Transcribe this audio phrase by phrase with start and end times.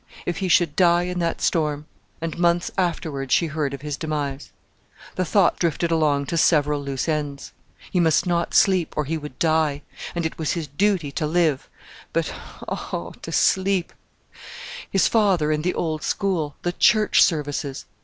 [0.25, 1.85] If he should die in that storm,
[2.21, 4.49] and months afterwards she heard of his demise?...
[5.13, 7.53] The thought drifted along to several loose ends.
[7.91, 9.83] He must not sleep, or he would die;
[10.15, 11.69] and it was his duty to live;
[12.13, 12.33] but
[12.67, 13.13] oh!
[13.21, 13.93] to sleep!...
[14.89, 17.85] His father, and the old school, the church services!